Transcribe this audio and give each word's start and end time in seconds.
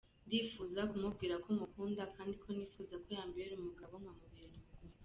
Ndifuza 0.27 0.81
kumubwira 0.91 1.35
ko 1.43 1.49
mukunda 1.59 2.03
kandi 2.15 2.35
ko 2.41 2.47
nifuza 2.55 2.95
ko 3.03 3.07
yambera 3.17 3.53
umugabo 3.55 3.93
nkamubera 4.01 4.45
umugore. 4.55 4.89